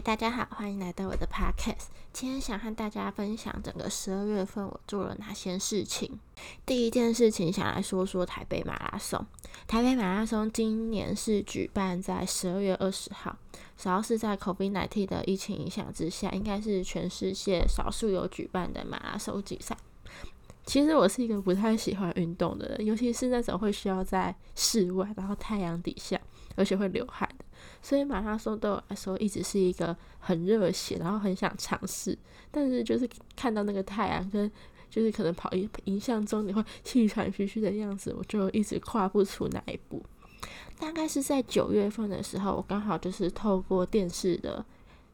[0.00, 1.86] 大家好，欢迎来到我的 podcast。
[2.12, 6.20] 今天想和大家分享整个十二月份我做了哪些事情。
[6.64, 9.26] 第一件事情，想来说说台北马拉松。
[9.66, 13.36] 台北马拉松今年是举办在十二月二十号，
[13.76, 19.76] 主要是在 COVID-19 的疫情影响之下，应该是全世界少数有举办的马拉松比赛。
[20.64, 26.20] 其实我是一个不太喜欢运动的人，尤其是那种会需要在室外，然后太阳底下，
[26.54, 27.28] 而且会流汗。
[27.80, 32.16] 所以马拉松对我来说一直是一个很热血，然后很想尝试。
[32.50, 34.50] 但是就是看到那个太阳跟
[34.90, 40.02] 就是可能跑一印象中你会气喘吁吁的样子，我就一直跨不出那一步。
[40.78, 44.64] 大概是在九月份的时候，我刚好就是透过电视的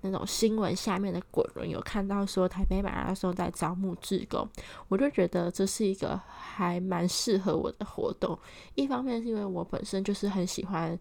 [0.00, 4.48] 那种新闻下面的滚轮，有看到说台北马拉松在招募志工，
[4.88, 8.38] 我就觉得这是一个还蛮适合我的活动。
[8.74, 10.98] 一方面是因为我本身就是很喜欢。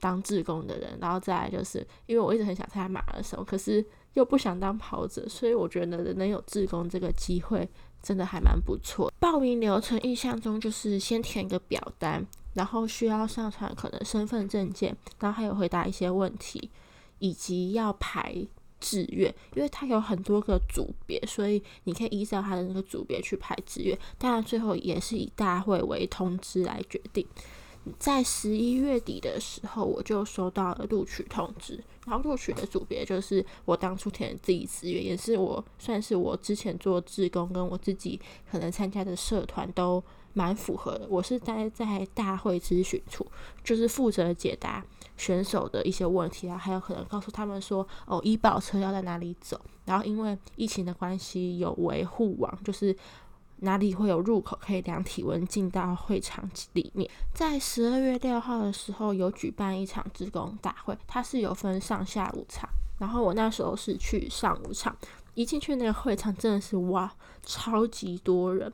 [0.00, 7.68] 当志工的人，然后再来就是因为我一直很想参加马拉松，可是又不想当跑者，所以我觉得能有志工这个机会
[8.02, 9.12] 真的还蛮不错。
[9.20, 16.70] 报名流程印象中就是先填一个表单，然后需要上传可能身份证件，然后还有回答一些问题，
[17.18, 18.34] 以及要排
[18.80, 23.96] 志愿，因为它有很多个组别，所以你可以依照它的那个组别去排志愿。
[24.16, 27.26] 当然最后也是以大会为通知来决定。
[27.98, 31.82] 在十一月底的时候，我就收到了录取通知。
[32.06, 41.06] 然后录取的组别就是我当初填的自己志愿，也是我算是我之前做志工跟我自己可能参加的社团都蛮符合的。
[41.08, 43.26] 我是待在大会咨询处，
[43.62, 44.84] 就是负责解答
[45.16, 49.60] 选手的一些问题啊，还有可能告诉他们说哦，医保车要在哪里走。
[49.84, 52.94] 然后因为疫情的关系，有维护网，就是。
[53.60, 57.10] 哪里会有入口可以量体温进到会场里面？
[57.34, 64.96] 在十二月六号的时候有举办一场职工大会，它是有分上下午场，然后我那时候是去上午场，
[65.34, 67.12] 一进去那个会场真的是哇，
[67.42, 68.72] 超级多人。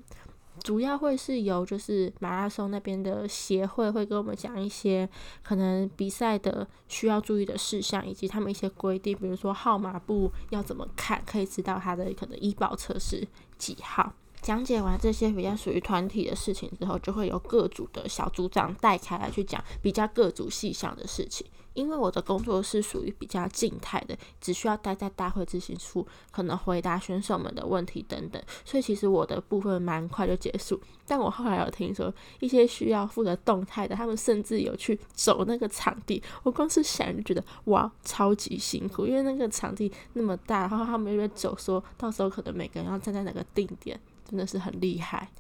[0.62, 5.06] 主要会是由就是马拉松那边的协会会跟我们讲一些
[5.42, 14.14] 可能比赛的需要注意的事项，以及他们一些规定，比如说号码布要怎么看，可以知道他的可能医保车是几号。
[14.46, 21.44] 讲解完这些比较属于团体的事情之后，就会由各组的小组长带开来去讲比较各组细项的事情。
[21.74, 30.80] 因为我的工作是属于比较静态的，只需要待在大会执行处，可能回答选手们的问题等等，所以其实我的部分蛮快就结束。
[31.04, 36.22] 但我后来有听说一些需要负责动态的，他们甚至有去走那个场地。
[36.44, 44.00] 我光是想就觉得哇，超级辛苦，因为那个场地那么大，然后他们又在走，说到时候可能每个人要站在哪个定点。
[44.28, 45.30] 真的是很厉害。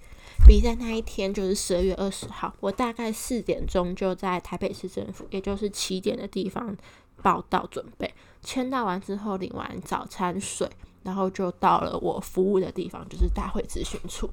[0.46, 6.76] 比赛那一天就是十二月二十号，我大概四点钟就在台北市政府，也就是起点的地方
[7.22, 8.12] 报到准备。
[8.42, 10.68] 签到完之后，领完早餐水，
[11.02, 14.28] 然后就到了我服务的地方，就是大会咨询处。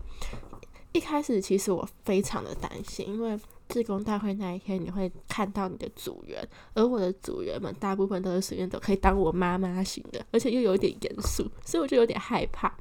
[0.91, 12.71] 一开始其实我非常的担心，因为自工大会那一天你会看到你的组员，而我的组员们大部分都是随便都可以当我妈妈型的，而且又有点严肃，所以我就有点害怕。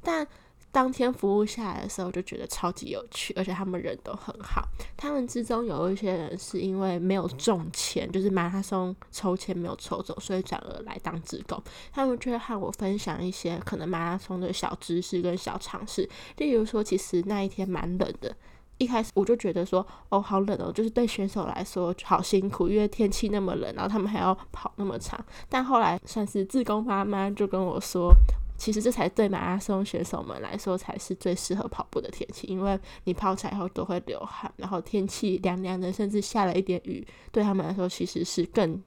[0.00, 0.24] 但
[0.72, 4.62] 当天服务下来的时候，就觉得超级有趣，而且他们人都很好。
[4.94, 11.58] 他们之中有一些人是因为没有中签，就是马拉松抽签没有抽走，所以转而来当职工。
[11.92, 16.06] 他们就会和我分享一些可能马拉松的小知识跟小常识。
[16.36, 18.36] 例如说，其实那一天蛮冷的，
[18.76, 25.18] 一开始我就觉得说，哦，好冷哦，就是对选手来说好辛苦，因为天气那么冷，然后他们还要跑那么长。
[25.48, 28.12] 但后来算是自工妈妈就跟我说。
[28.56, 38.82] 其实这才对马拉松选手们来说才是最适合跑步的天气，因为你跑起来后都会流汗，然后天气凉凉的，甚至下了一点雨，对他们来说其实是更。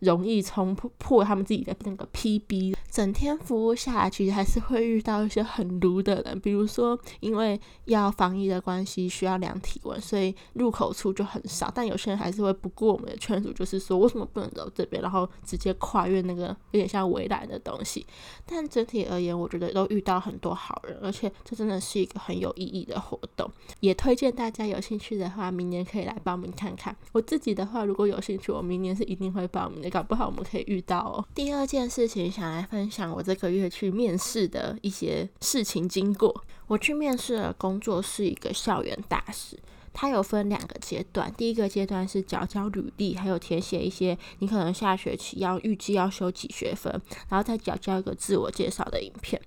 [0.00, 6.40] 容易冲破他们自己的那个 PB，整天服务下来，其实还是会遇到一些很毒的人。
[6.40, 11.70] 比如说，因为要防疫的关系，需要量体温，所以入口处就很少。
[11.72, 18.04] 但有些人还是会不顾我们的劝阻，就是说为什么不能走这边，然后直接跨越那个有点像围栏的东西。
[18.44, 23.48] 但整体而言，我觉得都遇到很多好人，而且这真的是一个很有意义的活动。
[23.78, 26.96] 也推荐大家有兴趣的话，明年可以来报名看看。
[27.12, 29.88] 我自己的话，如果有兴趣，我明年是一定会报名的。
[29.90, 31.24] 搞不好我们可以遇到哦。
[31.34, 36.42] 第二件事情，想来分分享我这个月去面试的一些事情经过。
[36.66, 39.54] 我去面试的工作是一个校园大使，
[39.92, 41.30] 它有分两个阶段。
[41.36, 46.90] 第一个阶段是缴交履历，还有填写一些你可能下学期要预计要修几学分，
[47.28, 49.38] 然后再缴交一个自我介绍的影片。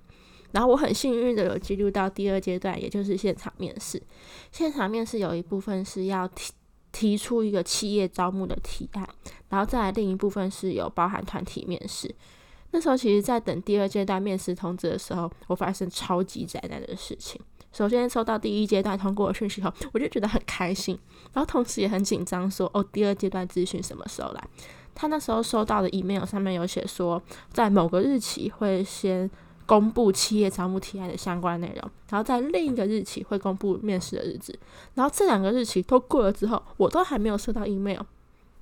[0.52, 4.00] 然后我很幸运的有记录到第二阶段，也就是现场面试。
[4.52, 6.52] 现场面试有一部分是要提。
[6.96, 9.08] 提出一个企业招募的提案，
[9.48, 12.14] 然后再来另一部分是有包含团体面试。
[12.74, 17.40] 那时候其实，在等第二阶段面试通知的时候，我发生超级灾难的事情。
[17.72, 20.98] 首先收到第一阶段通过的讯息后，我就觉得很开心，
[21.32, 24.48] 然后同时也很紧张，说哦，第二阶段资讯什么时候来？
[24.92, 27.22] 他那时候收到的 email 上面有写说，
[27.52, 29.30] 在某个日期会先
[29.66, 34.58] 公布企业招募提案的相关内容，然后在另一个日期会公布面试的日子。
[34.94, 38.00] 然后这两个日期都过了之后，我都还没有收到 email。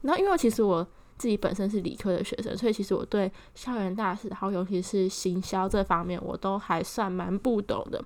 [0.03, 0.87] 然后因为其实我
[1.19, 8.03] 自己本身是理科的学生，所以其实我对校园大事，然后尤其是行销这方面，我都还算蛮不懂的。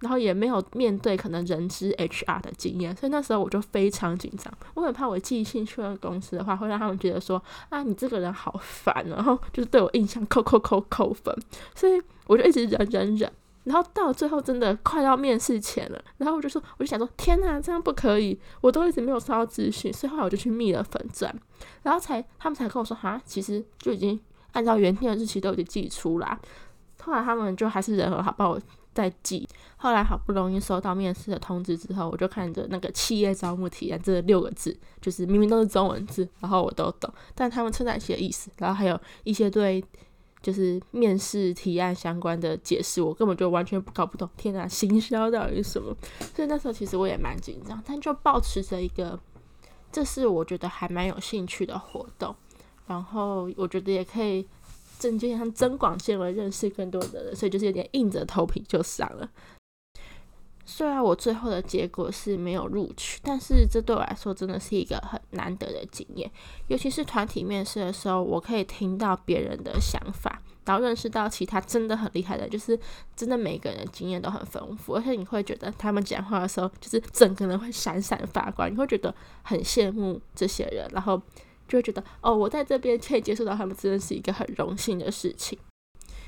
[0.00, 4.52] 然后也没有面对可能人资 HR 的经验，所以那时候我就非常紧张。
[4.74, 11.34] 我很怕我寄信去了公司的话，会让他们觉得说啊，你这个人好烦，然后就是对我印象扣扣扣扣分。
[11.74, 13.32] 所以我就一直忍忍忍。
[13.66, 18.40] 然后到最后真的快要面试前了，然后我就说，我就想说，天哪，这样不可以！
[18.60, 21.32] 我都一直没有收到资讯，所以后来我就去密了粉钻，
[21.82, 24.18] 然后才他们才跟我说，哈，其实就已经
[24.52, 26.40] 按照原定的日期都已经寄出啦。
[27.02, 28.60] 后来他们就还是人很好，帮我。
[28.96, 29.46] 再寄，
[29.76, 39.84] 后来好不容易收到面试的通知之后，我就看着那个企业招募提案这六个字，就是明明都是中文字，然后我都懂，但他们称赞写的意思，然后还有一些对
[40.46, 44.30] 就是面试提案相关的解释，我根本就完全搞不懂。
[44.36, 45.92] 天哪，行销到底是什么？
[46.36, 49.18] 所以那时候其实我也蛮紧张，但就保持着一个，
[49.90, 52.32] 这是我觉得还蛮有兴趣的活动，
[52.86, 54.46] 然后我觉得也可以。
[54.98, 59.28] 正就像增广见闻，认识更多的人，所以就是有点硬着头皮就上了。
[60.66, 66.30] 虽然我最后的结果是没有录取，但是这对我来说真的是一个很难得的经验。
[66.66, 72.78] 尤其是团体面试的时候，我可以听到别人的想法，然后认识到其他真的很厉害的，就是
[73.14, 81.22] 真的每个人的经验都很丰富，而且你会觉得他们讲话的时候，就是整个人会闪闪发光，你会觉得很羡慕这些人，然后。
[81.68, 85.58] 就会觉得哦，我在这边可以接触到他们，真的是一个很荣幸的事情。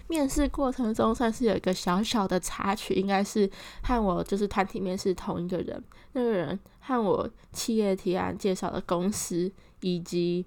[0.08, 3.48] 面试过程中算是有一个小小的插曲，应该是
[3.82, 5.82] 和我就是团体面试同一个人，
[6.12, 9.50] 那个人和我企业提案介绍的公司
[9.80, 10.44] 以及。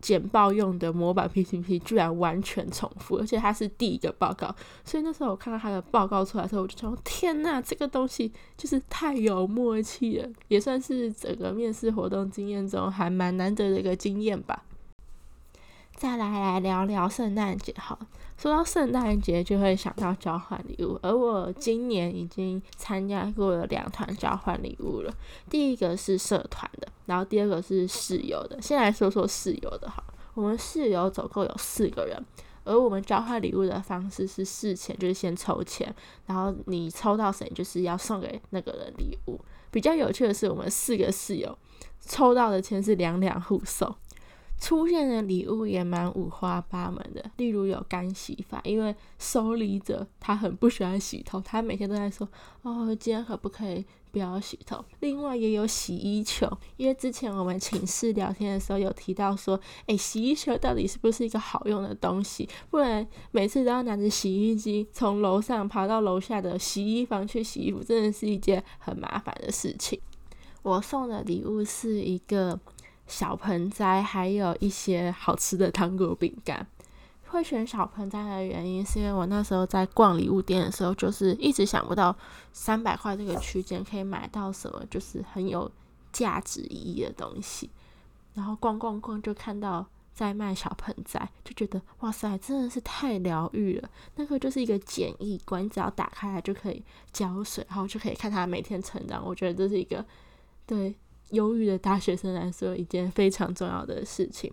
[0.00, 14.64] 简报用的模板 PPT 居然完全重复，而且他是第一个报告，所以那时候我看到他的报告出来的时候，我就想：天呐，这个东西就是太有默契了，也算是整个面试活动经验中还蛮难得的一个经验吧。
[16.00, 17.98] 再来来聊聊圣诞节，好，
[18.38, 25.12] 说到圣诞节就会想到交换礼物，而我今年已经参加过了两团交换礼物了，
[25.50, 26.88] 第一个是社团的。
[27.04, 30.02] 然后第二个是室友的，先来说说室友的好。
[30.32, 32.18] 我们室友总共有四个人，
[32.64, 35.94] 而我们交换礼物的方式是事前就是先抽签，
[36.24, 39.38] 然后你抽到谁就是要送给那个人礼物。
[39.70, 41.58] 比较有趣的是，我们四个室友
[42.00, 43.94] 抽到的签是两两互送。
[44.60, 52.28] 出现的礼物也蛮五花八门的，例如有干洗法，因为收礼者他很不喜欢洗头，他每天都在说
[52.62, 56.46] ：“哦，今天可不可以不要洗头？”另外也有洗衣球，
[56.76, 59.58] 因为之前我们寝室聊天的时候有提到说
[59.88, 62.46] ：“诶，洗衣球到底是不是一个好用的东西？
[62.68, 69.98] 不然每次都要拿着洗衣机从楼上爬到楼下的洗衣房去洗衣服，真的是一件很麻烦的事情。”
[70.62, 72.60] 我送的礼物是一个。
[73.10, 76.64] 小盆栽还有一些好吃的糖果饼干。
[77.26, 82.14] 会选小盆栽的原因，是因为我那时候在逛礼物店的时候，就是一直想不到
[82.52, 85.70] 三百块这个区间可以买到什么，就是很有
[86.12, 87.68] 价值意义的东西。
[88.34, 93.88] 然后逛逛逛，就看到在卖小盆栽，就觉得哇塞，真的是太疗愈了。
[94.16, 99.24] 那个就是一个简易罐，只要打开来就可以浇水，然后就可以看它每天成长。
[99.24, 100.04] 我觉得这是一个
[100.66, 100.94] 对。
[101.30, 104.52] 忧郁的大学生来说，一件非常重要的事情。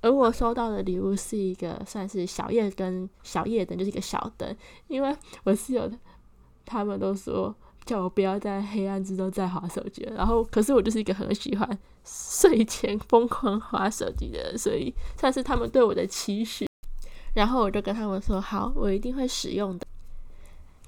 [0.00, 4.54] 而我收到的礼物是一个算是小夜灯小夜灯，就是一个小灯。
[4.88, 5.90] 因为我室友
[6.66, 7.54] 他们都说
[7.86, 10.06] 叫我不要在黑暗之中再划手机。
[10.14, 16.66] 然后，可是我就是一个很喜欢睡前疯狂划手机的人，所以算是他们对我的期许。
[17.34, 19.86] 然后我就跟他们说：“好，我一定会使用的。”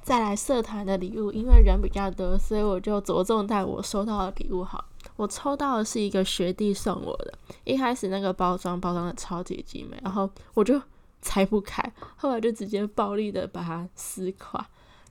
[0.04, 4.84] 再来社团的礼物，因为人比较多，所以我就着重在我收到的礼物好。
[5.16, 7.32] 我抽到的是一个学弟送我的，
[7.64, 10.80] 一开始那个包装包装的超级精美，然后我就
[11.22, 11.82] 拆不开，
[12.16, 14.64] 后来就直接暴力的把它撕垮，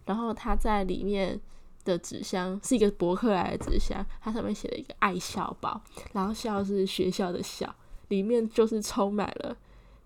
[0.05, 1.39] 然后它在里面
[1.83, 5.81] 的纸箱是一个博客来的纸箱，它上面写了一个爱笑包，
[6.13, 7.75] 然后笑是学校的笑，
[8.07, 9.57] 里面就是充满了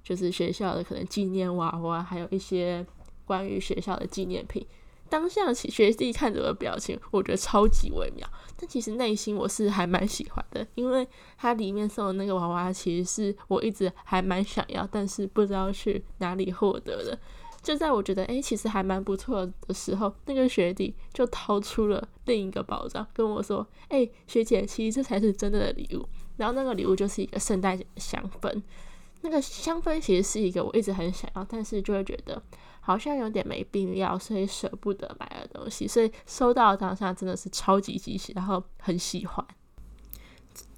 [0.03, 2.85] 就是学校的可能纪念娃娃，还有一些
[3.25, 4.65] 关于学校的纪念品。
[5.09, 8.27] 当下学弟看着我的表情，我觉得超级微妙。
[8.55, 17.17] 但其实内心我是还蛮喜欢的，因为它里面送的那个娃娃，其实是我一直还蛮想要，但是不知道去哪里获得的。
[17.61, 28.61] 就在我觉得诶，其实还蛮不错的时候，那个学弟就掏出了另一个宝藏，跟我说：“诶，学姐，其实这才是真正的礼物。”然后那个礼物就是一个圣诞香氛。
[29.21, 32.41] 那个香氛其实是一个我一直很想要，但是就会觉得
[32.79, 35.87] 好像有点没必要，所以舍不得买的东西。
[35.87, 39.45] 所以收到当下真的是超级惊喜，然后很喜欢。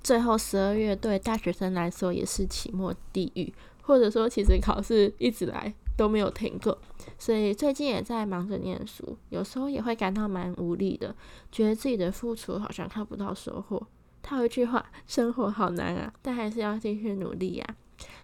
[0.03, 3.53] 最后十二月对大学生来说也是期末地狱，
[3.83, 6.75] 或者说其实考试一直来都没有停过，
[7.19, 11.15] 所以最近也在忙着念书，有时候也会感到蛮无力的，
[11.51, 13.85] 觉得自己的付出好像看不到收获。
[14.23, 17.65] 他有一句话：生活好难啊，但还是要继续努力呀。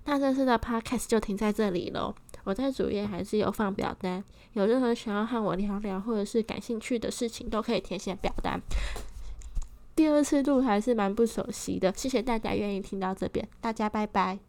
[0.05, 2.15] 那这次的 podcast 就停在这里喽。
[2.48, 4.24] 我在主页还是有放表单，
[4.54, 8.58] 有任何想要和我聊聊或者是感兴趣的事情，都可以填写表单。
[9.94, 14.47] 第二次录还是蛮不熟悉的，谢谢大家愿意听到这边，大家拜拜。